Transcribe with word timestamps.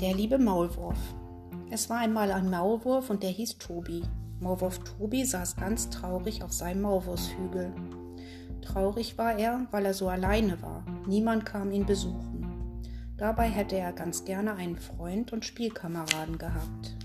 Der 0.00 0.14
liebe 0.14 0.38
Maulwurf. 0.38 0.96
Es 1.72 1.90
war 1.90 1.98
einmal 1.98 2.30
ein 2.30 2.48
Maulwurf 2.48 3.10
und 3.10 3.24
der 3.24 3.30
hieß 3.30 3.58
Tobi. 3.58 4.04
Maulwurf 4.38 4.78
Tobi 4.78 5.24
saß 5.24 5.56
ganz 5.56 5.90
traurig 5.90 6.44
auf 6.44 6.52
seinem 6.52 6.82
Maulwurfshügel. 6.82 7.72
Traurig 8.62 9.18
war 9.18 9.36
er, 9.36 9.66
weil 9.72 9.86
er 9.86 9.94
so 9.94 10.08
alleine 10.08 10.62
war. 10.62 10.84
Niemand 11.08 11.44
kam 11.44 11.72
ihn 11.72 11.84
besuchen. 11.84 12.80
Dabei 13.16 13.48
hätte 13.48 13.76
er 13.76 13.92
ganz 13.92 14.24
gerne 14.24 14.54
einen 14.54 14.76
Freund 14.76 15.32
und 15.32 15.44
Spielkameraden 15.44 16.38
gehabt. 16.38 16.96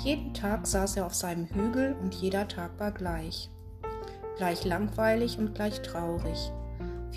Jeden 0.00 0.34
Tag 0.34 0.66
saß 0.66 0.98
er 0.98 1.06
auf 1.06 1.14
seinem 1.14 1.46
Hügel 1.46 1.96
und 2.02 2.14
jeder 2.16 2.48
Tag 2.48 2.78
war 2.78 2.92
gleich. 2.92 3.50
Gleich 4.36 4.66
langweilig 4.66 5.38
und 5.38 5.54
gleich 5.54 5.80
traurig. 5.80 6.52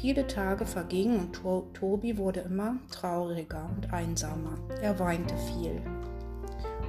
Viele 0.02 0.26
Tage 0.26 0.66
vergingen 0.66 1.20
und 1.20 1.34
to 1.34 1.68
Tobi 1.76 2.18
wurde 2.18 2.40
immer 2.40 2.78
trauriger 2.90 3.70
und 3.76 3.94
einsamer. 3.94 4.58
Er 4.82 4.98
weinte 4.98 5.36
viel. 5.38 5.80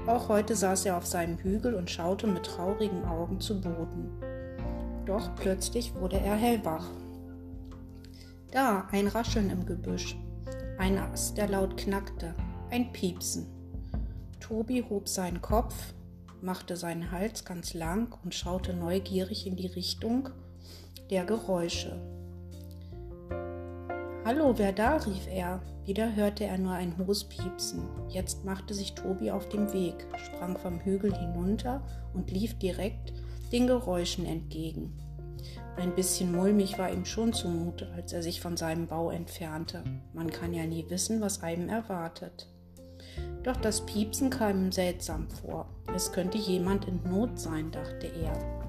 Auch 0.07 0.31
heute 0.31 0.57
saß 0.57 0.87
er 0.87 0.97
auf 0.97 1.05
seinem 1.05 1.37
Hügel 1.37 1.75
und 1.75 1.91
schaute 1.91 2.27
mit 2.27 2.47
traurigen 2.47 3.05
Augen 3.05 3.39
zu 3.39 3.61
Boden. 3.61 4.11
Doch 5.05 5.29
plötzlich 5.37 5.95
wurde 5.95 6.21
er 6.21 6.37
hellwach. 6.37 6.89
Da, 8.51 8.89
ein 8.93 9.09
Rascheln 9.09 9.51
im 9.51 9.67
Gebüsch, 9.67 10.17
ein 10.79 10.97
Ast, 10.97 11.37
der 11.37 11.49
laut 11.49 11.77
knackte, 11.77 12.35
ein 12.71 12.95
Piepsen. 12.95 13.47
Tobi 14.41 14.87
hob 14.89 15.07
seinen 15.07 15.43
Kopf, 15.43 15.75
machte 16.41 16.79
seinen 16.79 17.11
Hals 17.13 17.45
ganz 17.45 17.75
lang 17.75 18.17
und 18.25 18.35
schaute 18.35 18.73
neugierig 18.73 19.47
in 19.47 19.57
die 19.57 19.67
Richtung 19.67 20.31
der 21.11 21.27
Geräusche. 21.27 22.22
Hallo, 24.25 24.55
wer 24.57 24.73
da? 24.73 24.99
rief 24.99 25.27
er. 25.27 25.61
Wieder 25.85 26.15
hörte 26.15 26.45
er 26.45 26.57
nur 26.57 26.75
ein 26.75 26.97
hohes 26.97 27.25
Piepsen. 27.25 27.89
Jetzt 28.09 28.45
machte 28.45 28.73
sich 28.73 28.95
Tobi 28.95 29.33
auf 29.33 29.49
den 29.49 29.73
Weg, 29.73 30.07
sprang 30.17 30.57
vom 30.57 30.79
Hügel 30.79 31.13
hinunter 31.13 31.83
und 32.15 32.31
lief 32.31 32.57
direkt 32.57 33.13
den 33.51 33.67
Geräuschen 33.67 34.25
entgegen. 34.25 34.97
Ein 35.77 35.97
bisschen 35.97 36.31
mulmig 36.31 36.79
war 36.79 36.93
ihm 36.93 37.05
schon 37.05 37.33
zumute, 37.33 37.91
als 37.97 38.13
er 38.13 38.23
sich 38.23 38.41
von 38.41 38.57
seinem 38.57 38.87
Bau 38.87 39.11
entfernte. 39.11 39.83
Man 40.13 40.31
kann 40.31 40.55
ja 40.55 40.67
nie 40.67 40.89
wissen, 40.89 41.21
was 41.21 41.43
einem 41.43 41.69
erwartet. 41.69 42.47
Doch 43.43 43.57
das 43.57 43.85
Piepsen 43.87 44.31
kam 44.31 44.67
ihm 44.67 44.73
seltsam 44.73 45.29
vor. 45.31 45.69
Es 45.97 46.13
könnte 46.13 46.39
jemand 46.39 46.87
in 46.87 47.01
Not 47.11 47.41
sein, 47.41 47.73
dachte 47.73 48.07
er. 48.07 48.62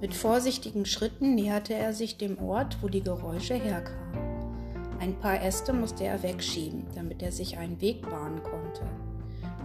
Mit 0.00 0.14
vorsichtigen 0.14 0.86
Schritten 0.86 1.34
näherte 1.34 1.74
er 1.74 1.92
sich 1.92 2.16
dem 2.16 2.38
Ort, 2.38 2.78
wo 2.80 2.88
die 2.88 3.02
Geräusche 3.02 3.54
herkamen. 3.54 4.30
Ein 4.98 5.18
paar 5.18 5.42
Äste 5.42 5.74
musste 5.74 6.04
er 6.04 6.22
wegschieben, 6.22 6.86
damit 6.94 7.22
er 7.22 7.32
sich 7.32 7.58
einen 7.58 7.80
Weg 7.82 8.08
bahnen 8.08 8.42
konnte. 8.42 8.82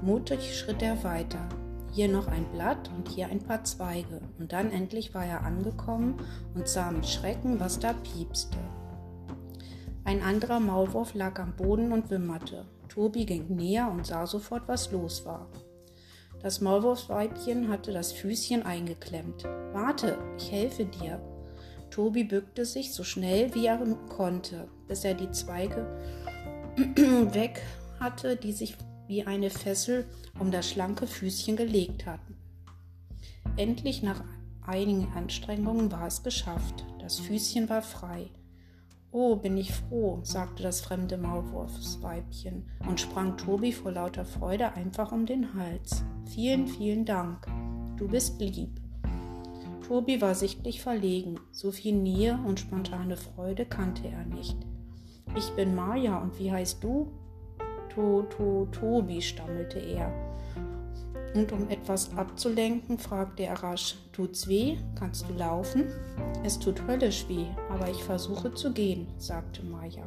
Mutig 0.01 0.57
schritt 0.57 0.81
er 0.81 1.03
weiter. 1.05 1.39
Hier 1.91 2.09
noch 2.09 2.27
ein 2.27 2.45
Blatt 2.51 2.89
und 2.97 3.07
hier 3.07 3.27
ein 3.27 3.39
paar 3.39 3.63
Zweige, 3.63 4.19
und 4.37 4.51
dann 4.51 4.71
endlich 4.71 5.13
war 5.13 5.25
er 5.25 5.45
angekommen 5.45 6.15
und 6.53 6.67
sah 6.67 6.91
mit 6.91 7.07
Schrecken, 7.07 7.61
was 7.61 7.79
da 7.79 7.93
piepste. 7.93 8.57
Ein 10.03 10.21
anderer 10.21 10.59
Maulwurf 10.59 11.13
lag 11.13 11.39
am 11.39 11.55
Boden 11.55 11.93
und 11.93 12.09
wimmerte. 12.09 12.65
Tobi 12.89 13.25
ging 13.25 13.55
näher 13.55 13.89
und 13.89 14.05
sah 14.05 14.27
sofort, 14.27 14.67
was 14.67 14.91
los 14.91 15.25
war. 15.25 15.47
Das 16.45 16.61
Maulwurfsweibchen 16.61 17.69
hatte 17.69 17.91
das 17.91 18.11
Füßchen 18.11 18.61
eingeklemmt. 18.61 19.45
Warte, 19.73 20.19
ich 20.37 20.51
helfe 20.51 20.85
dir. 20.85 21.19
Tobi 21.89 22.23
bückte 22.23 22.65
sich 22.65 22.93
so 22.93 23.03
schnell 23.03 23.55
wie 23.55 23.65
er 23.65 23.79
konnte, 24.09 24.67
bis 24.87 25.03
er 25.03 25.15
die 25.15 25.31
Zweige 25.31 25.87
weg 27.33 27.63
hatte, 27.99 28.35
die 28.35 28.51
sich 28.51 28.77
wie 29.07 29.25
eine 29.25 29.49
Fessel 29.49 30.05
um 30.37 30.51
das 30.51 30.69
schlanke 30.69 31.07
Füßchen 31.07 31.55
gelegt 31.55 32.05
hatten. 32.05 32.37
Endlich 33.57 34.03
nach 34.03 34.23
einigen 34.61 35.11
Anstrengungen 35.15 35.91
war 35.91 36.05
es 36.05 36.21
geschafft. 36.21 36.85
Das 36.99 37.17
Füßchen 37.17 37.69
war 37.69 37.81
frei. 37.81 38.29
Oh, 39.11 39.37
bin 39.37 39.57
ich 39.57 39.73
froh, 39.73 40.19
sagte 40.23 40.63
das 40.63 40.81
fremde 40.81 41.17
Maulwurfsweibchen 41.17 42.69
und 42.87 42.99
sprang 42.99 43.37
Tobi 43.37 43.71
vor 43.71 43.91
lauter 43.91 44.25
Freude 44.25 44.73
einfach 44.73 45.11
um 45.11 45.25
den 45.25 45.53
Hals. 45.53 46.03
Vielen, 46.25 46.67
vielen 46.67 47.05
Dank. 47.05 47.47
Du 47.97 48.07
bist 48.07 48.41
lieb. 48.41 48.81
Tobi 49.87 50.19
war 50.21 50.35
sichtlich 50.35 50.81
verlegen. 50.81 51.39
So 51.51 51.71
viel 51.71 51.95
Nähe 51.95 52.39
und 52.45 52.59
spontane 52.59 53.17
Freude 53.17 53.65
kannte 53.65 54.07
er 54.07 54.25
nicht. 54.25 54.57
Ich 55.37 55.49
bin 55.51 55.75
Maja 55.75 56.17
und 56.17 56.37
wie 56.39 56.51
heißt 56.51 56.83
du? 56.83 57.11
To, 57.93 58.23
to, 58.23 58.67
Tobi, 58.71 59.21
stammelte 59.21 59.79
er 59.79 60.11
und 61.35 61.51
um 61.51 61.69
etwas 61.69 62.15
abzulenken, 62.17 62.97
fragte 62.97 63.43
er 63.43 63.61
rasch, 63.61 63.97
tut's 64.13 64.47
weh? 64.47 64.77
Kannst 64.97 65.27
du 65.29 65.33
laufen? 65.33 65.85
Es 66.43 66.57
tut 66.57 66.87
höllisch 66.87 67.27
weh, 67.27 67.45
aber 67.69 67.89
ich 67.89 68.03
versuche 68.03 68.53
zu 68.53 68.71
gehen, 68.71 69.07
sagte 69.17 69.63
Maja. 69.63 70.05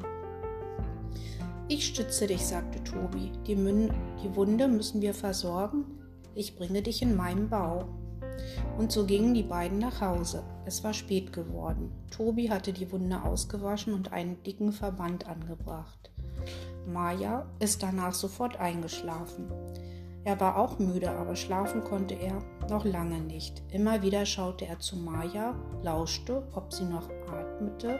Ich 1.69 1.87
stütze 1.87 2.27
dich, 2.27 2.47
sagte 2.47 2.83
Tobi. 2.83 3.31
Die, 3.47 3.55
Mün 3.55 3.93
die 4.23 4.35
Wunde 4.35 4.69
müssen 4.69 5.03
wir 5.03 5.13
versorgen. 5.13 5.85
Ich 6.35 6.57
bringe 6.57 6.81
dich 6.81 7.03
in 7.03 7.15
meinen 7.15 7.51
Bau. 7.51 7.85
Und 8.79 8.91
so 8.91 9.05
gingen 9.05 9.35
die 9.35 9.43
beiden 9.43 9.79
nach 9.79 10.01
Hause. 10.01 10.43
Es 10.65 10.83
war 10.83 10.95
spät 10.95 11.33
geworden. 11.33 11.91
Tobi 12.11 12.49
hatte 12.49 12.73
die 12.73 12.91
Wunde 12.91 13.23
ausgewaschen 13.23 13.93
und 13.93 14.13
einen 14.13 14.43
dicken 14.45 14.73
Verband 14.73 15.29
angebracht. 15.29 16.11
Maja 16.87 17.47
ist 17.59 17.83
danach 17.83 18.15
sofort 18.15 18.57
eingeschlafen. 18.59 19.51
Er 20.25 20.41
war 20.41 20.57
auch 20.57 20.79
müde, 20.79 21.11
aber 21.11 21.37
schlafen 21.37 21.83
konnte 21.83 22.15
er 22.15 22.43
noch 22.69 22.85
lange 22.85 23.21
nicht. 23.21 23.63
Immer 23.71 24.03
wieder 24.03 24.27
schaute 24.27 24.67
er 24.67 24.79
zu 24.79 24.97
Maja, 24.97 25.55
lauschte, 25.83 26.47
ob 26.55 26.73
sie 26.73 26.85
noch 26.85 27.09
atmete, 27.31 27.99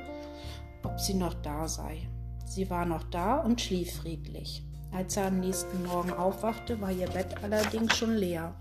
ob 0.83 1.01
sie 1.01 1.15
noch 1.15 1.35
da 1.35 1.69
sei. 1.69 2.09
Sie 2.45 2.69
war 2.71 2.87
noch 2.87 3.05
da 3.05 3.39
und 3.39 3.61
schlief 3.61 3.97
friedlich. 3.97 4.65
Als 4.91 5.17
er 5.17 5.27
am 5.27 5.41
nächsten 5.41 5.85
Morgen 5.85 6.13
aufwachte, 6.13 6.81
war 6.81 6.91
ihr 6.91 7.09
Bett 7.09 7.43
allerdings 7.43 7.97
schon 7.97 8.15
leer. 8.15 8.55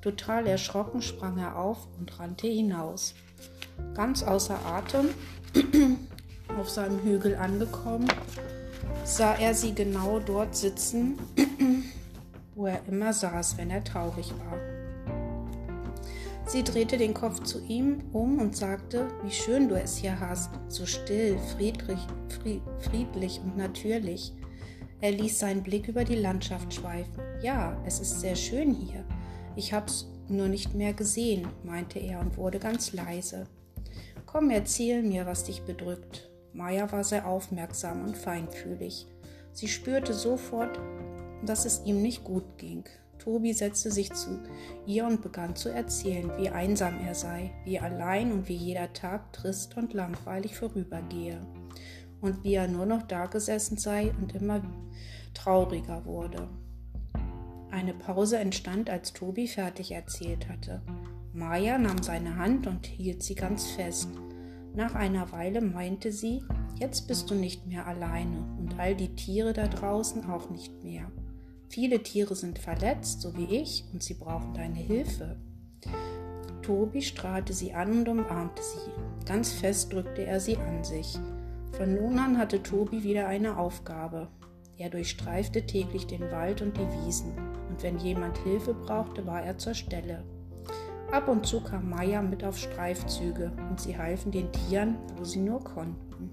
Total 0.00 0.46
erschrocken 0.46 1.02
sprang 1.02 1.38
er 1.38 1.56
auf 1.56 1.88
und 1.98 2.18
rannte 2.20 2.46
hinaus. 2.46 3.14
Ganz 3.94 4.22
außer 4.22 4.58
Atem, 4.66 5.08
auf 6.60 6.70
seinem 6.70 7.00
Hügel 7.02 7.34
angekommen, 7.36 8.08
sah 9.04 9.34
er 9.34 9.54
sie 9.54 9.74
genau 9.74 10.20
dort 10.20 10.54
sitzen, 10.54 11.18
wo 12.54 12.66
er 12.66 12.80
immer 12.88 13.12
saß, 13.12 13.58
wenn 13.58 13.70
er 13.70 13.84
traurig 13.84 14.32
war. 14.32 14.58
Sie 16.46 16.62
drehte 16.62 16.98
den 16.98 17.14
Kopf 17.14 17.42
zu 17.42 17.60
ihm 17.64 18.02
um 18.12 18.38
und 18.38 18.56
sagte, 18.56 19.08
wie 19.22 19.30
schön 19.30 19.68
du 19.68 19.76
es 19.76 19.96
hier 19.96 20.20
hast, 20.20 20.50
so 20.68 20.84
still, 20.84 21.38
friedlich, 21.56 21.98
friedlich 22.80 23.40
und 23.42 23.56
natürlich. 23.56 24.32
Er 25.00 25.12
ließ 25.12 25.38
seinen 25.38 25.62
Blick 25.62 25.88
über 25.88 26.04
die 26.04 26.14
Landschaft 26.14 26.74
schweifen. 26.74 27.22
Ja, 27.42 27.76
es 27.86 28.00
ist 28.00 28.20
sehr 28.20 28.36
schön 28.36 28.74
hier. 28.74 29.04
Ich 29.56 29.72
hab's 29.72 30.06
nur 30.28 30.48
nicht 30.48 30.74
mehr 30.74 30.92
gesehen, 30.92 31.48
meinte 31.62 31.98
er 31.98 32.20
und 32.20 32.36
wurde 32.36 32.58
ganz 32.58 32.92
leise. 32.92 33.46
Komm, 34.26 34.50
erzähl 34.50 35.02
mir, 35.02 35.26
was 35.26 35.44
dich 35.44 35.62
bedrückt. 35.62 36.30
Maya 36.52 36.90
war 36.92 37.04
sehr 37.04 37.26
aufmerksam 37.26 38.04
und 38.04 38.16
feinfühlig. 38.16 39.06
Sie 39.52 39.68
spürte 39.68 40.12
sofort, 40.12 40.78
dass 41.46 41.64
es 41.64 41.82
ihm 41.84 42.02
nicht 42.02 42.24
gut 42.24 42.58
ging. 42.58 42.84
Tobi 43.18 43.52
setzte 43.52 43.90
sich 43.90 44.12
zu 44.12 44.40
ihr 44.86 45.06
und 45.06 45.22
begann 45.22 45.56
zu 45.56 45.70
erzählen, 45.70 46.30
wie 46.36 46.50
einsam 46.50 47.00
er 47.06 47.14
sei, 47.14 47.52
wie 47.64 47.80
allein 47.80 48.32
und 48.32 48.48
wie 48.48 48.56
jeder 48.56 48.92
Tag 48.92 49.32
trist 49.32 49.76
und 49.76 49.94
langweilig 49.94 50.56
vorübergehe 50.56 51.40
und 52.20 52.44
wie 52.44 52.54
er 52.54 52.68
nur 52.68 52.86
noch 52.86 53.02
dagesessen 53.02 53.76
sei 53.76 54.12
und 54.20 54.34
immer 54.34 54.62
trauriger 55.32 56.04
wurde. 56.04 56.48
Eine 57.70 57.94
Pause 57.94 58.38
entstand, 58.38 58.88
als 58.88 59.12
Tobi 59.12 59.48
fertig 59.48 59.92
erzählt 59.92 60.48
hatte. 60.48 60.82
Maja 61.32 61.78
nahm 61.78 62.02
seine 62.02 62.36
Hand 62.36 62.66
und 62.66 62.86
hielt 62.86 63.22
sie 63.22 63.34
ganz 63.34 63.66
fest. 63.70 64.08
Nach 64.74 64.94
einer 64.94 65.32
Weile 65.32 65.60
meinte 65.60 66.12
sie, 66.12 66.44
jetzt 66.78 67.08
bist 67.08 67.30
du 67.30 67.34
nicht 67.34 67.66
mehr 67.66 67.86
alleine 67.86 68.44
und 68.58 68.78
all 68.78 68.94
die 68.94 69.14
Tiere 69.14 69.52
da 69.52 69.66
draußen 69.66 70.30
auch 70.30 70.50
nicht 70.50 70.84
mehr. 70.84 71.10
Viele 71.74 72.04
Tiere 72.04 72.36
sind 72.36 72.60
verletzt, 72.60 73.20
so 73.20 73.36
wie 73.36 73.46
ich, 73.46 73.82
und 73.92 74.00
sie 74.00 74.14
brauchen 74.14 74.54
deine 74.54 74.78
Hilfe. 74.78 75.34
Tobi 76.62 77.02
strahlte 77.02 77.52
sie 77.52 77.74
an 77.74 77.98
und 77.98 78.08
umarmte 78.08 78.62
sie. 78.62 79.26
Ganz 79.26 79.50
fest 79.50 79.92
drückte 79.92 80.24
er 80.24 80.38
sie 80.38 80.56
an 80.56 80.84
sich. 80.84 81.18
Von 81.72 81.96
nun 81.96 82.16
an 82.20 82.38
hatte 82.38 82.62
Tobi 82.62 83.02
wieder 83.02 83.26
eine 83.26 83.58
Aufgabe. 83.58 84.28
Er 84.78 84.88
durchstreifte 84.88 85.66
täglich 85.66 86.06
den 86.06 86.30
Wald 86.30 86.62
und 86.62 86.76
die 86.76 86.88
Wiesen, 87.04 87.32
und 87.68 87.82
wenn 87.82 87.98
jemand 87.98 88.38
Hilfe 88.38 88.72
brauchte, 88.72 89.26
war 89.26 89.42
er 89.42 89.58
zur 89.58 89.74
Stelle. 89.74 90.22
Ab 91.10 91.26
und 91.26 91.44
zu 91.44 91.60
kam 91.60 91.90
Maya 91.90 92.22
mit 92.22 92.44
auf 92.44 92.56
Streifzüge, 92.56 93.50
und 93.68 93.80
sie 93.80 93.98
halfen 93.98 94.30
den 94.30 94.52
Tieren, 94.52 94.94
wo 95.16 95.24
sie 95.24 95.40
nur 95.40 95.58
konnten. 95.64 96.30